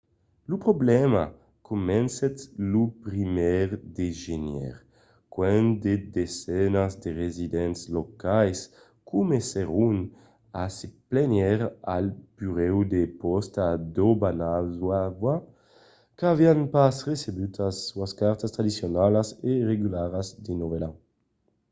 [0.49, 1.23] lo problèma
[1.69, 2.35] comencèt
[2.71, 2.83] lo
[3.15, 3.67] 1èr
[3.97, 4.75] de genièr
[5.35, 8.59] quand de desenas de residents locals
[9.11, 9.97] comencèron
[10.61, 11.59] a se plànher
[11.95, 15.33] al burèu de pòsta d'obanazawa
[16.17, 17.51] qu'avián pas recebut
[17.95, 20.95] sas cartas tradicionalas e regularas de novèl an